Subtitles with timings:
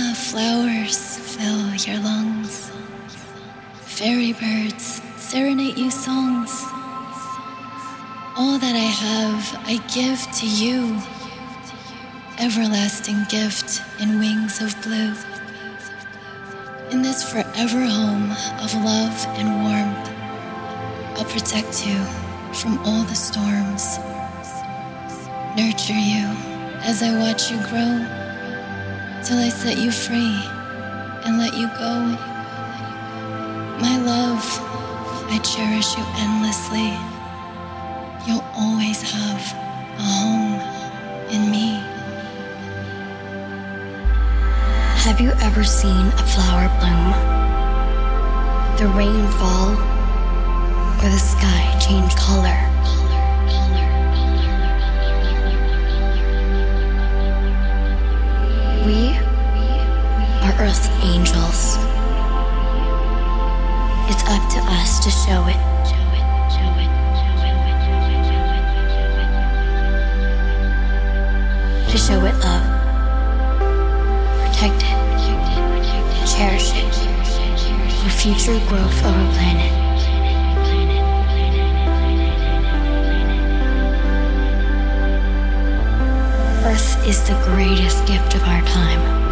[0.00, 2.70] Flowers fill your lungs.
[3.82, 6.50] Fairy birds serenade you songs.
[8.36, 10.98] All that I have, I give to you.
[12.38, 15.14] Everlasting gift in wings of blue.
[16.90, 18.30] In this forever home
[18.64, 20.08] of love and warmth,
[21.18, 21.98] I'll protect you
[22.54, 23.98] from all the storms.
[25.56, 26.26] Nurture you
[26.88, 28.19] as I watch you grow
[29.24, 30.40] till I set you free
[31.24, 31.94] and let you go.
[33.78, 34.44] My love,
[35.30, 36.90] I cherish you endlessly.
[38.26, 39.42] You'll always have
[39.98, 40.60] a home
[41.30, 41.82] in me.
[45.04, 47.10] Have you ever seen a flower bloom?
[48.78, 49.72] The rain fall
[51.00, 52.69] or the sky change color?
[60.60, 61.78] Earth angels.
[64.10, 65.56] It's up to us to show it.
[71.90, 72.66] To show it love.
[74.44, 74.98] Protect it.
[76.28, 76.94] Cherish it.
[78.02, 79.72] For future growth of our planet.
[86.66, 89.29] Earth is the greatest gift of our time.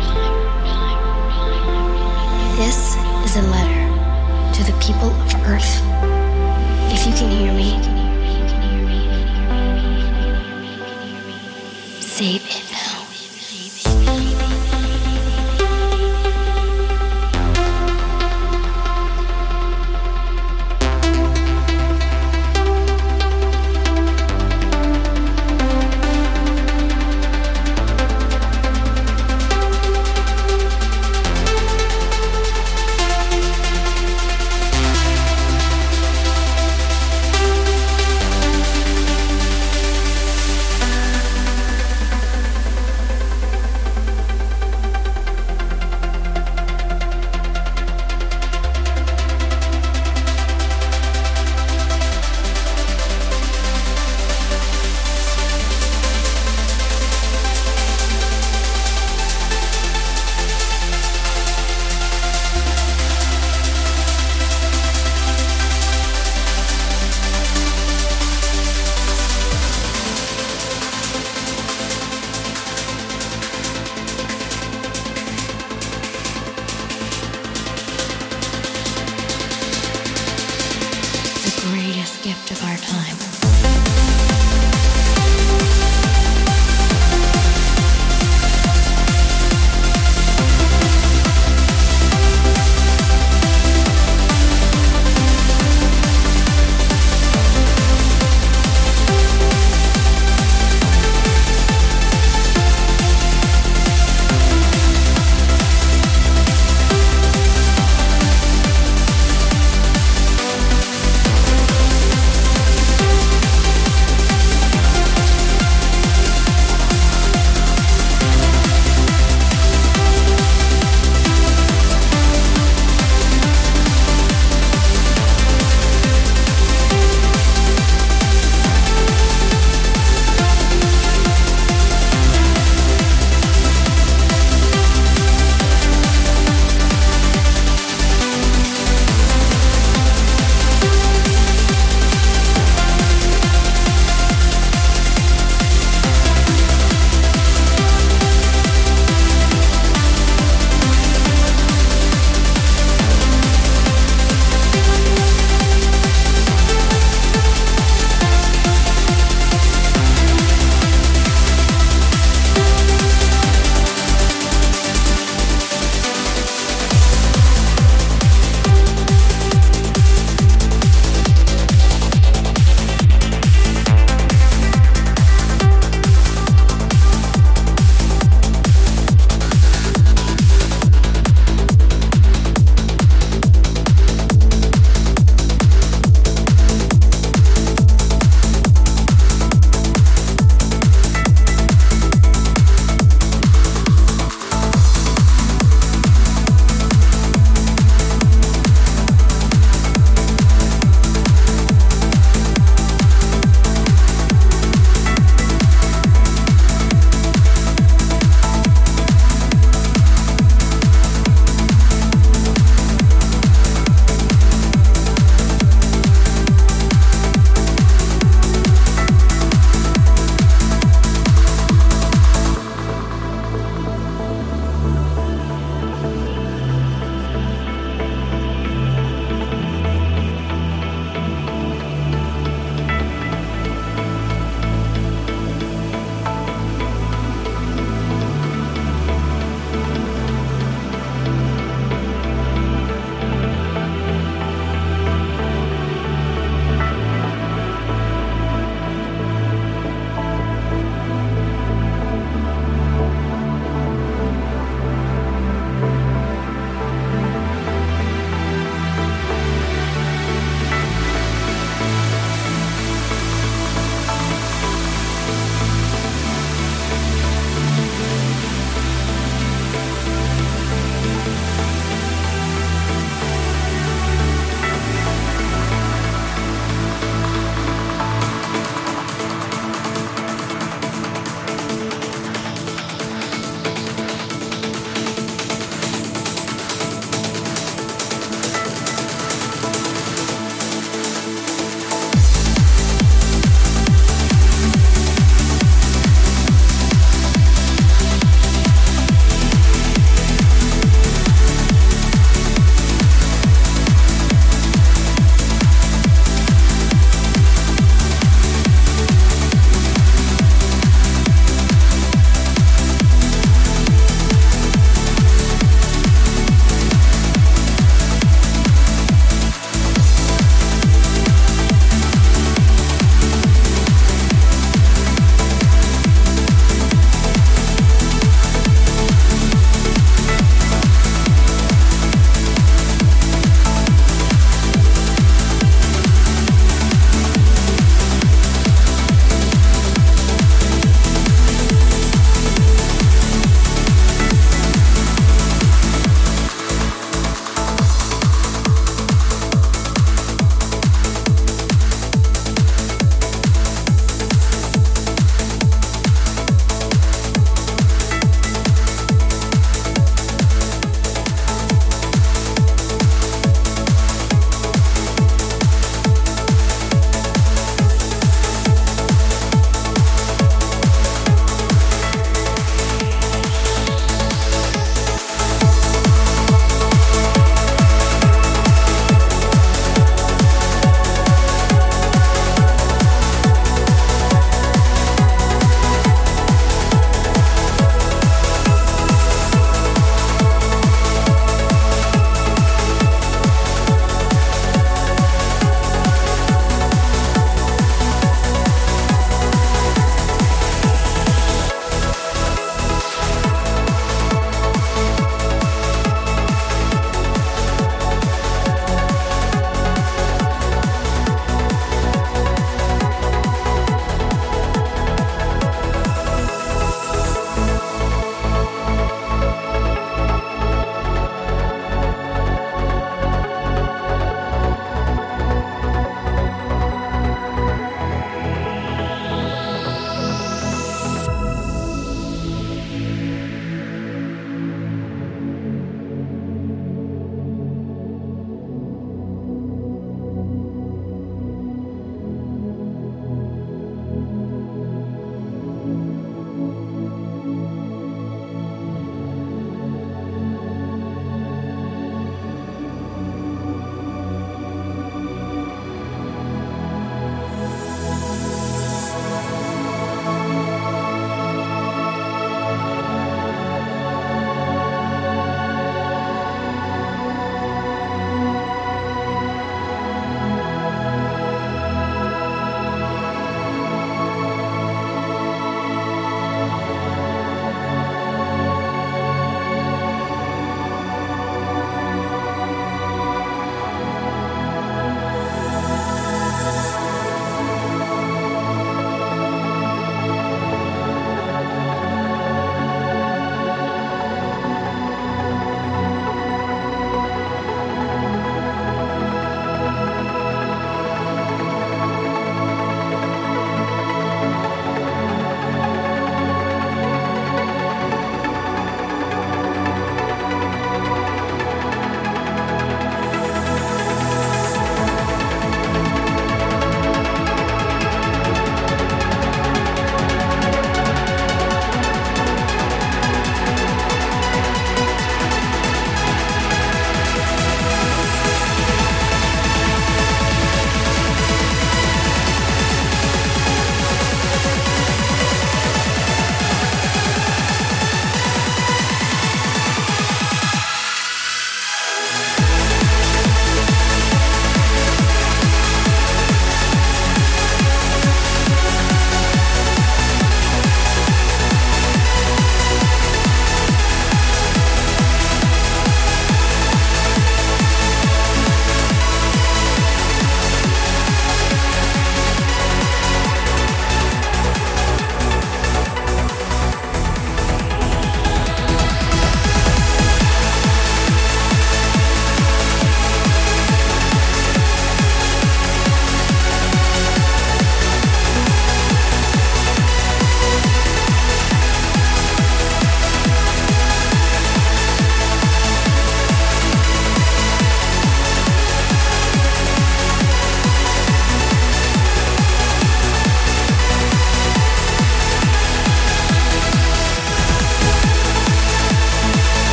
[2.59, 5.81] This is a letter to the people of Earth.
[6.93, 7.98] If you can hear me,